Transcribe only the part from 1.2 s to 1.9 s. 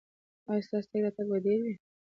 به ډیر وي؟